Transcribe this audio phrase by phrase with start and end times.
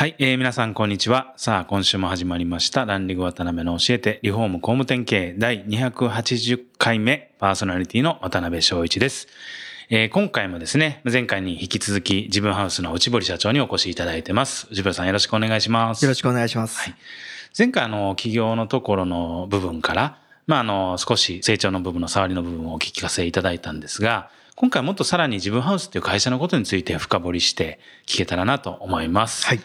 [0.00, 1.34] はい、えー、皆さんこんにちは。
[1.36, 9.28] さあ、今週も始まりました、ランディング渡辺の教えて、リフォーム工務店経営第280回目、パーソナリティの渡辺翔一です。
[9.90, 14.68] えー、今回もですね、前回に引き続き、自分ハウスの内堀社長にお越しいただいてます。
[14.70, 16.02] 内堀さんよろしくお願いします。
[16.02, 16.80] よろしくお願いします。
[16.80, 16.94] はい、
[17.58, 29.46] 前回、あの、企業のところの部分から、まあ、あの、少し成長の部分の触りの部分をお聞かせいただいたんですが、今回もっとさらに自分ハウスっていう会社のことについて深掘りして聞けたらなと思います。
[29.46, 29.60] はい。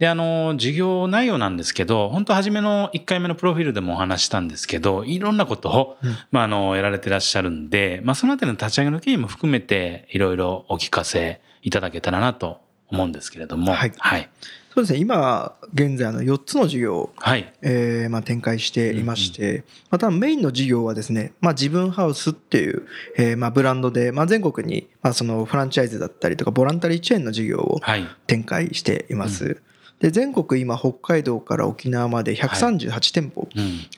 [0.00, 13.74] で、あの、授業内容なんですけど、本当初めの1回目のプロフィールでもお話したんですけど、いろんなことを、うん、まあ、あの、やられてらっしゃるんで、まあ、そのあたりの立ち上げの経緯も含めて、いろいろお聞かせいただけたらなと思うんですけれども。
[13.74, 13.92] はい。
[13.96, 14.28] はい。
[14.74, 15.00] そうですね。
[15.00, 17.52] 今現在の4つの事業を、はい。
[17.60, 22.86] えーまあ、展開していまして、うんうん、またメインの事業はですね、まあ、自分ハウスっていう、
[23.18, 27.80] えーまあ、ブランドで、まあ、全国に、まあ、そのフランチャイズだったりとかボランタリーチェーンの事業を
[28.26, 29.44] 展開しています。
[29.44, 29.62] はいうん。
[30.00, 33.48] で全国今北海道から沖縄まで138店舗、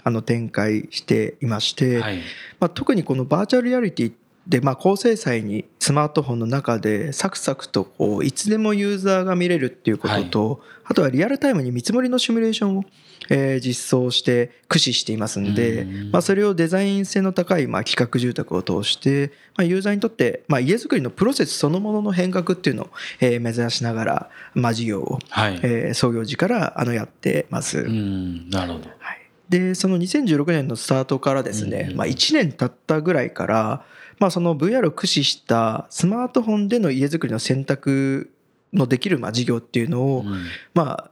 [0.02, 2.18] あの展開していまして、はい、
[2.60, 4.12] まあ、特にこのバーチャルリアリティ
[4.46, 12.84] で、まあ、高精細にスマートフォンの中でサクサクとこういつでもユーザーが見れるっていうことと、はい、あとはリアルタイムに見積もりのシミュレーションを、
[13.30, 27.82] えー、実装して駆使していますんで、まあ、それをデザイン性の高いまあ企画住宅を通して、まあ、ユーザーにとってまあ家づくりのプロセスそのものの変革っていうのを、えー、目指しながら、まあ、事業を、はい、えー、創業時からあのやってます。
[27.82, 29.24] なるほど、はい。
[29.48, 33.84] でその2016年のスタートからですね、まあ、1年経ったぐらいから
[34.18, 38.30] まあ、その VR を駆使したスマートフォンでの家づくりの選択
[38.72, 40.24] のできるまあ事業っていうのを、
[40.74, 41.10] まあ、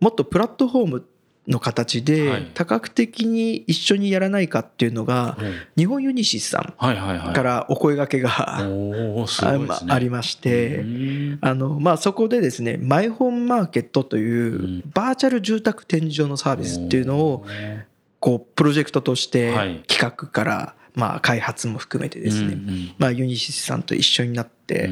[0.00, 1.06] もっとプラットフォーム
[1.48, 5.38] の形で多角的に一緒にやらないかっていうのが
[5.76, 6.74] 日本ユニシスさん
[7.34, 8.30] からお声がけが
[9.88, 10.84] ありまして
[11.40, 17.44] あのまあそこでですねマイホームマーケットというバーチャル住宅展示場のサービスっていうのを
[18.18, 24.90] こうプロジェクトとして企画からまあ、開発も含めてですね、うんうん、まあ、ユニシスさんと一緒になって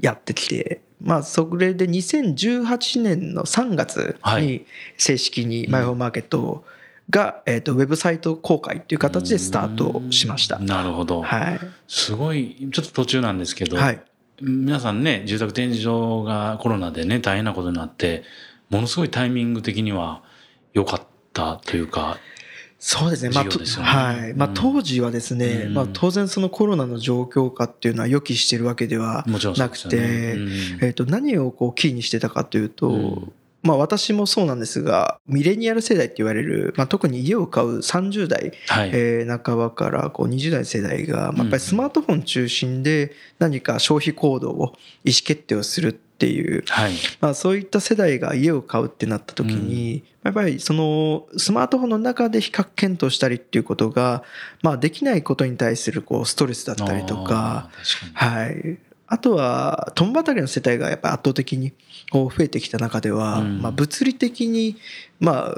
[0.00, 4.64] やってきて、まあ、それで2018年の3月に
[4.96, 6.64] 正式にマイホームマーケット
[7.10, 10.58] が、えー、とウェブサイト公開っていう形でスタートしました。
[10.58, 11.20] なるほど。
[11.20, 11.60] はい。
[11.86, 14.00] すごい、ちょっと途中なんですけど、はい、
[14.40, 18.22] 皆さんね、住宅展示場がコロナでね、大変なことになって、
[18.70, 20.22] ものすごいタイミング的には
[20.72, 21.02] 良かっ
[21.34, 22.16] たというか、
[22.84, 23.30] そうですね。
[23.30, 24.34] まあ、はい。
[24.34, 29.24] まあ、当時はですね、うん、まあ、当然そのコロナの状況下っていうのは予期してるわけでは
[29.56, 30.50] なくて、ねうん、
[30.82, 33.32] えっ、と、何をこうキーにしてたかというと、うん、
[33.62, 44.54] まあ私もそうなんですが、ミレニアル世代って言われる、まあ特に家を買う30代、はい、えー、半ばからこう20代世代が、まあ、やっぱりスマートフォン中心で何か消費行動を
[45.04, 54.22] 意思決定をするっていう、はい、まあそういった世代が家を買うってなった時に、やっぱりそのスマートフォンの中で比較検討したりっていうことが、
[54.62, 57.70] まあできないことに対するこうストレスだったりとか、
[58.14, 58.78] はい。
[59.12, 61.74] あとは、共働きの世帯がやっぱ圧倒的に
[62.10, 64.76] こう増えてきた中では、まあ物理的に
[65.22, 65.54] まあ、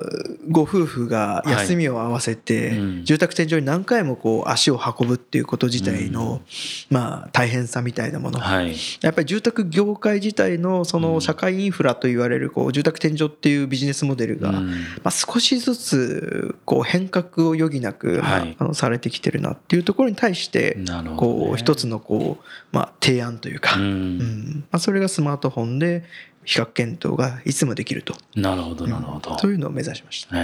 [0.51, 6.43] ご夫婦が休みを合わせて、住宅天井に何回もこう足を運ぶっていうこと自体の、
[6.91, 14.69] まあ、大変さみたいなもの、やっぱり住宅業界自体のその社会インフラと言われるこう住宅天井っていうビジネスモデルが、ま
[15.05, 20.77] あ、少しずつこう変革を余儀なく、あのされてきてるなっていうところに対して
[21.17, 24.65] こう一つのこう、まあ、提案というか、うん。
[24.71, 26.05] まあ、それがスマートフォンで
[26.45, 28.15] 比較検討がいつもできると。
[28.37, 29.37] なるほど、なるほど。
[29.55, 30.37] というのを目指しました。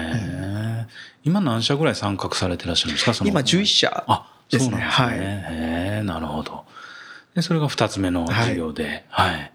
[1.24, 3.26] 今何社ぐらい参画されてらっしゃるんですか？
[3.26, 4.06] 今11社
[4.48, 4.76] ですね。
[4.76, 5.18] はい。
[5.18, 6.64] へなるほど。
[7.34, 9.04] で、それが2つ目の授業で。
[9.08, 9.52] はい。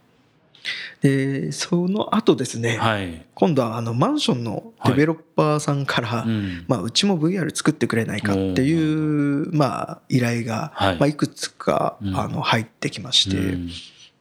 [1.01, 6.29] でその後ですね、はい、今度はあのマンションのデベロッパーさんから、はい。
[6.29, 10.97] うん、まあ、うちも VR 作ってくれないかっていう、まあ、依頼が、はい。
[10.97, 13.69] まあ、いくつか、あの入ってきまして、うん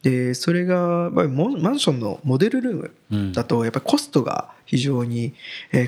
[0.05, 5.33] でそれがマンションのモデルルームだとやっぱりコストが非常に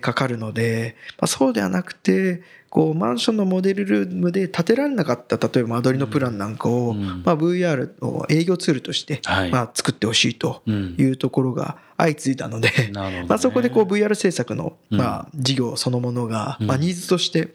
[0.01, 2.41] かかるので、まあ、そうではなくて
[2.71, 9.21] こうマンションのモデルルームで建てられなかった例えば間取りのプランなんかを、まあ、VR の営業ツールとして、
[9.51, 12.71] まあ、作ってほしいというところが相次いだので、
[13.29, 17.51] まあ、そこでこう VR 制作の、まあ、事業そのものが、まあ、ニーズとして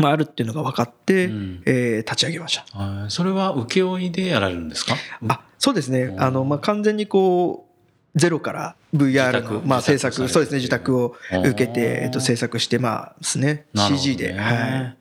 [0.00, 3.10] まあ、あるっていうのが分かって、うん、えー、立ち上げました。
[3.10, 4.96] それは請負でやられるんですか？
[5.28, 6.14] あそうですね。
[6.18, 7.66] あの、まあ、完全にこ
[8.14, 11.14] う、ゼロから VR の、まあ、制作、そうですね、受託を
[11.44, 13.66] 受けて、えっと、制作してますね。
[13.76, 14.32] CG で。
[14.32, 14.96] はい。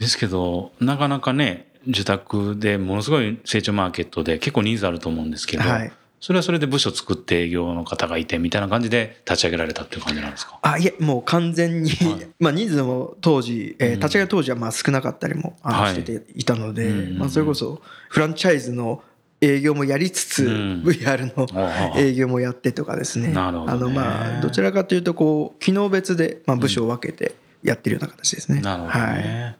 [0.00, 10.58] ですけど、なかなかね、受託でものすごい成長マーケットで結構ニーズあると思うんですけど、はい、それはそれで部署作って営業の方がいてみたいな感じで立ち上げられたっていう感じなんですか？
[10.62, 19.02] あいえもう完全に、はい、まあ人数も当時、えー、立ち上げ当時はまあ少なかったりもしてていたので、はい、まあ、それこそフランチャイズの
[19.40, 23.32] 営業もやりつつ、うん、VR の営業もやってとかですね。
[23.36, 28.60] あのまあどちらかというとこう機能別でまあ部署を分けてやってるような形ですね。
[28.60, 29.56] なるほど、ね、はい。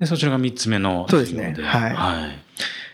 [0.00, 1.54] でそちらが3つ目のそうですね。
[1.60, 1.94] はい。
[1.94, 2.38] はい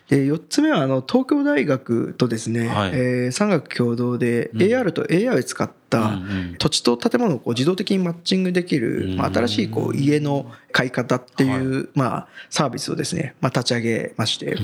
[0.09, 6.19] で4つ目はあの東京大学とですね、はい、えー、産学共同で AR と AI を使った
[6.59, 14.57] 土地と建物をこう自動的にマッチングできる、まあ、新しいこう家の買い方っていう、まあ、サービスをですね、まあ、立ち上げまして。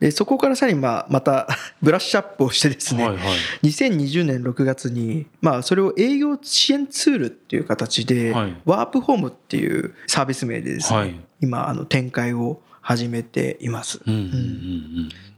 [0.00, 1.46] でそこからさらにまあまた
[1.82, 3.20] ブラッシュアップをしてですね、はいは
[3.62, 8.32] い、2020年6月に、まあ、それを営業支援ツールっていう形で、
[8.64, 14.00] ワープホームっていうサービス名でですね、今あの展開を始めています。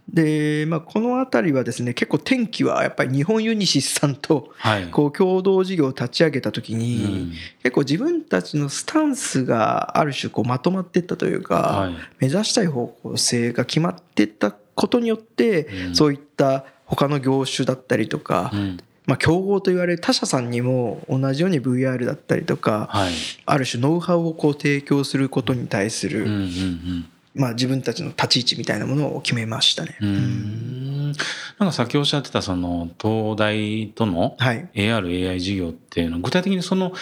[0.08, 4.52] で、まあ、この辺りはですね結構天気はやっぱり日本ユニシスさんと
[4.90, 7.32] こう共同事業を立ち上げた時に
[7.62, 18.52] 結構自分たちのスタンスがある種こうまとまっていったというか目指したい方向性が決まっていったことによってそういった他の業種だったりとか
[19.06, 22.88] まあ、競合と言われる他社さんにも同じように VR だったりとか、
[23.44, 26.26] ある種ノウハウをこう提供することに対する、
[27.34, 29.98] まあ、自分たちの立ち位置みたいなものを決めましたね。
[30.00, 31.12] うん
[31.58, 36.92] なんかさっきおっしゃってたその東大との AR、AI 事業っていうのは具体的にその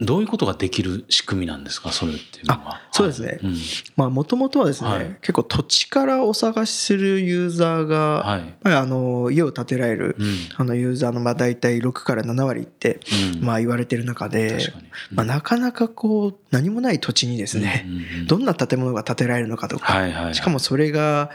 [0.00, 1.92] どういうことができる仕組みなんですか？
[1.92, 2.80] それっていうのは。
[2.90, 3.38] そうですね。
[3.96, 12.98] まあもともとはですね、はい、結構土地からお探しするユーザーが、はい、あの家を建てられる、うん、あのユーザーのまあ大体6から7割って、
[13.36, 14.54] うん、まあ言われてる中で、
[15.10, 17.86] うん、まあ、なかなかこう何もない土地にですね、
[18.26, 21.30] どんな建物が建てられるのかとか、はいはいはい、しかもそれが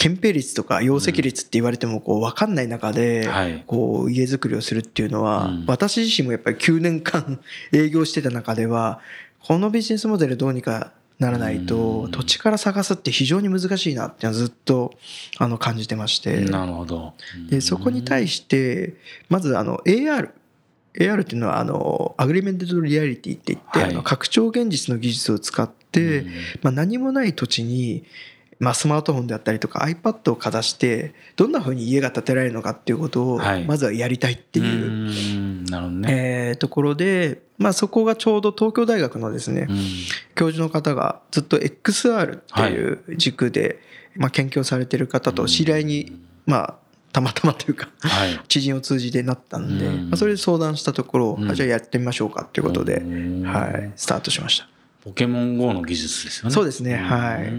[0.00, 3.28] 憲兵率とか容積率って言われてもこう分かんない中で
[3.66, 7.38] こう家づくりをするっていうのは私自身もやっぱり9年間
[7.70, 9.00] 営業してた中では
[9.40, 14.94] このビジネスモデルどうにかならないと土地から探すって非常に難しいなっていうのはずっと
[15.36, 16.40] あの感じてまして。
[16.40, 17.12] なるほど。
[17.50, 18.94] でそこに対して
[19.28, 20.30] まずあの AR
[20.94, 26.24] AR っていうのはあの Augmented Reality って言って、あの拡張現実の技術を使って、
[26.62, 28.04] まあ、何もない土地に
[28.60, 35.64] まあ、スマートフォンであったりとか iPad をかざしてどんなふうに家が建てられるのかっていうことをまずはやりたいっていう
[36.06, 39.66] えところで、まあ、そこがちょうど東京大学のですね
[40.34, 43.80] 教授の方がずっと XR っていう軸で
[44.14, 46.74] まあ研究をされてる方と知り合いにまあ
[47.12, 47.88] たまたまというか
[48.48, 53.02] 知人を通じてなったんで、まあ、それで相談したところ、あじゃあやってみましょうかっていうことで、
[53.44, 54.68] はい、スタートしました。
[55.02, 56.54] ポケモン GO の技術ですよね。
[56.54, 56.96] そうですね。
[56.96, 57.52] はい。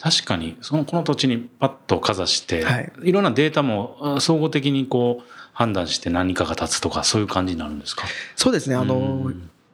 [0.00, 8.06] 確かに、その、この土地にパッとかざして、はい、いろんなデータも総合的にこう、判断して何かが立つとか、そういう感じになるんですか？
[8.36, 8.76] そうですね。
[8.76, 9.32] あの、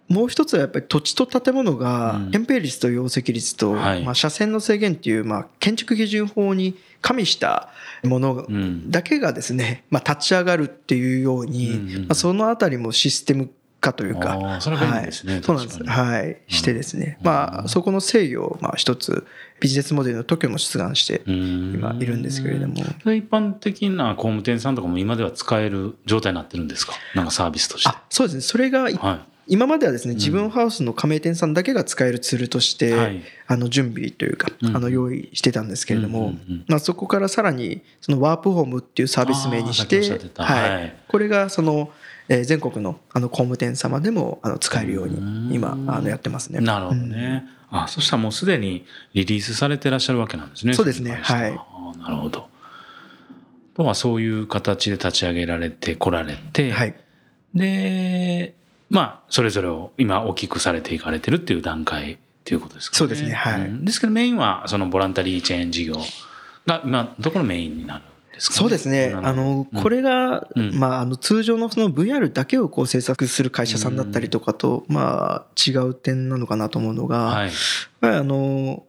[0.09, 7.71] もう一つはやっぱり土地と建物が扁平率と容積率と、まあ、車線の制限っていう、まあ、建築基準法に加味した
[8.05, 8.47] もの
[8.89, 13.51] だけがですね、まあ、立ち上がるっていうように、まあ、そのあたりもシステム
[13.83, 15.35] 化というか、それがいいですね。
[15.35, 15.85] はい、そうなんです。
[15.85, 16.39] はい。
[16.49, 17.19] してですね。
[17.23, 19.27] まあ、そこの制御を、まあ、一つ、
[19.61, 22.77] ビジネスモデルの特許も出願して、今いるんですけれども。
[22.77, 26.95] 一般的な工務店さんとかも今では使える状態になってるんですか？
[27.15, 27.91] なんかサービスとして。
[27.91, 28.41] あ、そうですね。
[28.41, 28.99] それが、はい
[29.49, 32.95] 今まではですね自分ハウスの加盟店さんだけが使えるツールとして、
[33.49, 36.35] あの準備というか、あの用意してたんですけれども、
[36.69, 40.01] まあ、そこからさらにそのワープホームっていうサービス名にして、
[40.37, 41.91] はい、これがその
[42.29, 46.61] え全国のあの工務店様でもあの使えるように今あのやってますね。
[46.61, 47.45] なるほどね。
[47.73, 50.75] うん、あそしたらもうすでにリリースされてらっしゃるわけなんですね。
[50.75, 51.19] そうですね。
[51.23, 51.53] はい。
[51.99, 52.49] なるほど。
[53.75, 56.95] とはそういう形で立ち上げられてこられて、はい、
[57.55, 58.55] で、
[58.91, 62.99] まあ、それぞれを今大きくされていかれてるっていう段階っていうことですかね。
[62.99, 63.33] そうですね。
[63.33, 63.85] はい。
[63.85, 65.97] ですけどメインはそのボランタリーチェーン事業
[66.67, 69.13] が今どこのメインになるですか、ね、そうですね。
[69.15, 77.51] あの、これが、うん、まあ、あの、通常のその VR だけをこう制作する会社さんだったりとかと、まあ、違う点なのかなと思うのが、はい、
[78.01, 78.85] あの、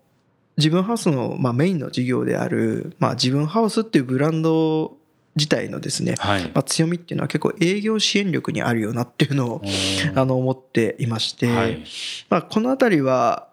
[0.58, 4.98] 自分ハウスの、まあ、メインの事業である、まあ、自分ハウスっていうブランド
[5.36, 9.62] 自体のですね、はい、まあ、強みっていうのは結構営業支援力にあるよなっていうのを
[10.16, 11.84] あの思っていまして、はい、
[12.30, 13.48] まあ、この辺りは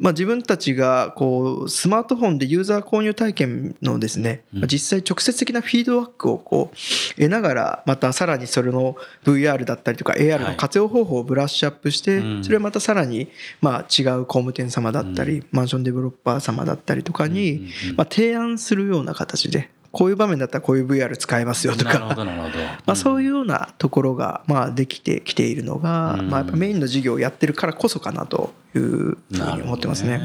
[0.00, 13.28] まあ、自分たちがこうスマートフォンでユーザー購入体験のですね、実際直接的なフィードバックをこう得ながらまたさらにそれの VR だったりとか AR の活用方法をブラッシュアップしてそれをまたさらに
[13.60, 21.98] まあ違う工務店様だったりマンションデベロッパー様だったりとかにまあ提案するような形でこういう場面だったらこういう VR 使えますよとか。
[22.86, 30.20] まあそういうようなところがまあできてきているのが、まあやっぱメインの事業をやってるからこそかなというふうに思ってますね。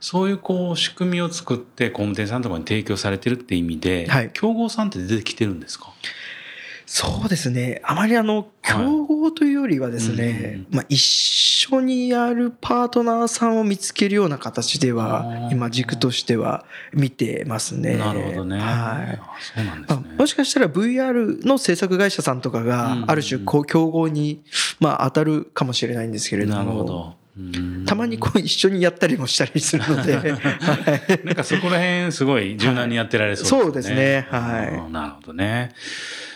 [0.00, 2.42] そういうこう仕組みを作って工務店さん。
[2.42, 5.90] とかに提供されてるって意味で、はい、競合さんって出てきてるんですか
[6.86, 7.80] そうですね。
[7.84, 17.96] あまりあの、競合というよりはですね、はいまあ一緒にやるパートナーさんを見つけるような形では、今軸としては見てますね。
[17.96, 18.58] なるほどね。
[18.58, 19.20] はい。
[19.54, 20.16] そうなんですね。
[20.18, 24.42] もしかしたら VR の制作会社さんとかが、ある種こう競合に、
[24.78, 26.58] まあ当たるかもしれないんですけれども。
[26.58, 27.24] なるほど。
[27.84, 33.56] たまにこう一緒にやったりもしたりするので、 はい、なんかそこら辺すごい柔軟にやってられそうですね。
[33.64, 34.26] そうですね。
[34.30, 34.92] はい。
[34.92, 35.72] なるほどね。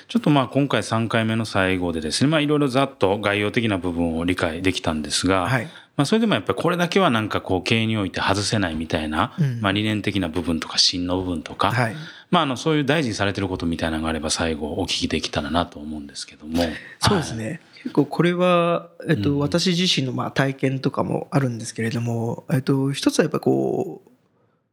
[0.09, 5.65] ちょっとまあ今回3回目の最後でですね、まあいろいろざっと概要的な部分を理解できたんですが、はい、
[5.97, 11.97] まあそれでもやっぱりこれだけはなんかこう経営において外せないみたいな、うん、まあ理念的な部分とか芯の部分とか、はい、
[12.31, 16.65] まああのそういう大事にされてることみたいなのがあれば最後お聞きできたらなと思うんですけども。
[17.01, 17.47] そうですね。
[17.47, 17.61] はい。
[17.83, 24.11] 結構これは、えっと、私自身のまあ体験とかもあるんですけれども、えっと、一つはやっぱこう、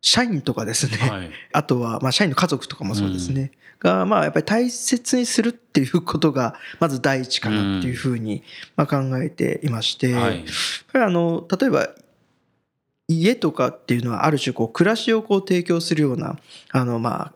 [0.05, 8.43] 社員とかですね、はい、あとはまあ社員の家族とかもそうですね、が、まあやっぱり大切にするっていうことが、まず第一かなっていうふうに、
[8.75, 10.45] まあ考えていまして、はい、
[10.93, 11.89] あの、例えば、
[13.07, 16.37] 家とかっていうのはある種こう暮らしをこう提供するような、
[16.71, 17.33] あのまあ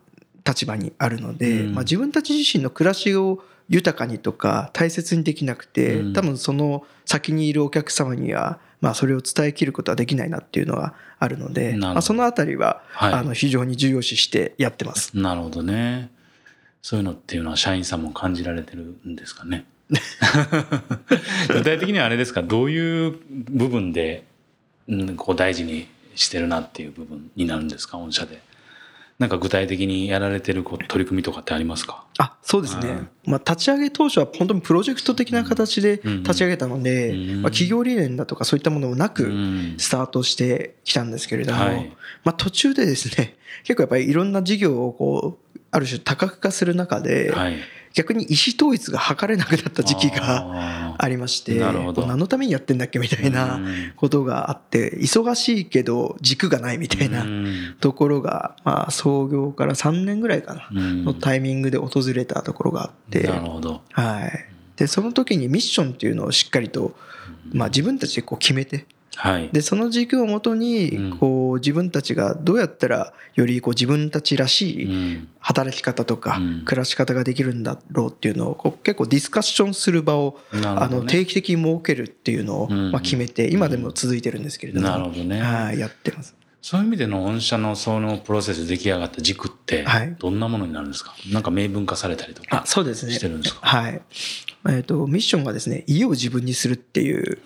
[0.47, 15.17] 立場にあるので、まあ自分たち自身の暮らしを豊かにとか大切にできなくて、多分その先にいるお客様にはまあ、それを伝えきることはできないなっていうのはあるので、まあ、そのあたりは、あの非常に重要視してやってます。
[15.17, 16.09] なるほどね。
[16.81, 19.65] そういうのっていうのは社員さんも感じられてるんですかね？
[21.50, 22.41] 具体的にはあれですか？
[22.41, 24.24] どういう部分で、
[24.88, 27.98] うん、こう大事にしてるなっていう部分になるんですか？
[27.98, 28.41] 御社で。
[29.19, 32.05] なんか具体的にやられてる取り組みとかってありますか？
[32.17, 39.31] あそうですね、まあ、立ち上げ当初は本当にプロジェクト的な形で立ち上げたので、まあ、企業理念だとかそういったものもなく
[39.77, 41.59] スタートしてきたんですけれども、
[42.23, 47.57] まあ、途中でですね 結構やっぱりいろんな事業をこうある種多角化する中で、はい、
[47.93, 53.60] 逆に意思統一が図れなくなった時期がありまして何のためにやってんだっけみたいな
[53.96, 57.25] ことがあって忙しいけど軸がないみたいな
[57.79, 63.27] ところが、まあ、創業から3年ぐらいかなのタイミングで訪れたところがあって
[63.91, 64.31] はい、
[64.75, 66.96] でその時にミッションっていうのをしっかりと、
[67.51, 68.86] まあ、自分たちでこう決めて。
[69.21, 85.41] はい、でその軸をもとにこう自分たちがどうやったらよりこう自分たちらしい働き方とか暮らし方ができるんだろうっていうのをこう結構ディスカッションする場をあの定期的に設けるっていうのをまあ決めて今でも続いてるんですけれどもなるほどね。
[85.41, 86.33] はいやってます。
[86.61, 89.85] そういう意味での御社のそのプロセス出来上がった軸って
[90.19, 93.65] どんなものになるんですか、はい、なんか明文化されたりとかしてるんですか？
[93.65, 94.01] はい。
[94.67, 97.39] えっ、ー、と、ミッションがですね、家を自分にするっていう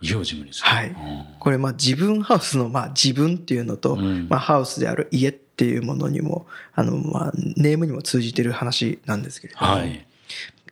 [0.00, 0.66] 家を自分にする。
[0.68, 0.96] はい。
[1.38, 9.94] これ、まあ自分ハウスの、まあ自分っていうのと、まあハウスである家っていうものにも、あの、まあネームにも通じてる話なんですけれども、はい、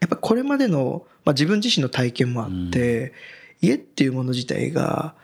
[0.00, 3.12] やっぱこれまでの、まあ自分自身の体験もあって、
[3.61, 5.14] 家っていうもの自体が、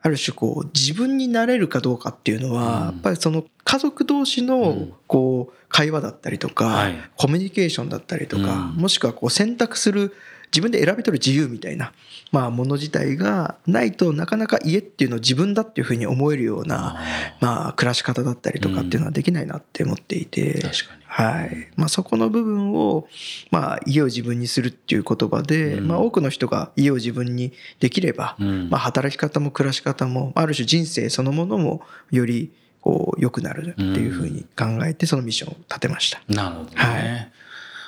[0.00, 10.14] ある種こう自分になれるかどうかっていうのは、やっぱりその家族同士のこう会話だったりとか、コミュニケーションだったりとか、もしくはこう選択する
[10.52, 11.92] 自分で選び取る自由みたいな、
[12.32, 17.00] まあ、もの自体がないとなかなか家っていうのを自分だっていうふうに思えるような、
[17.40, 20.60] まあ、暮らし方だったりとかっていうのはできないなって思っていて、
[21.06, 21.68] はい。
[21.76, 23.08] まあ、そこの部分を、
[23.50, 36.20] まあ、家を自分にするっていう言葉で、まあ、多くの人が家を自分にできれば、まあ、働き方も暮らし方もある種人生そのものもよりこう良くなるっていうふうに考えてそのミッションを立てました。
[36.28, 37.32] なるほどね、はい。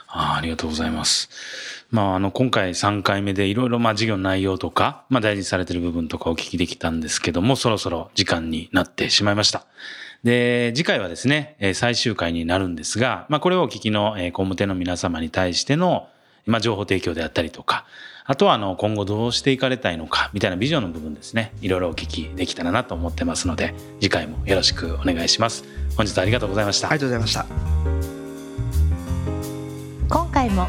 [0.08, 1.30] あありがとうございます。
[1.90, 9.66] まあ、あの、今回3回目でいろいろ、まあ、授業の内容とか、まあ、大事にされてる部分とかお聞きできたんですけども、そろそろ時間になってしまいました。
[10.22, 16.08] で、次回はですね、最終回になるんですが、まあ、これをお聞きの工務店の皆様に対しての、
[16.46, 17.86] まあ、情報提供であったりとか、
[18.30, 25.64] あとはあの今後どうしていかれたいのかみたいなビジョンの部分ですねいろいろお聞きできたらなと思ってますので次回もよろしくお願いします。
[25.96, 26.88] 本日はありがとうございました。
[26.88, 27.46] ありがとうございました。
[30.08, 30.68] 今回も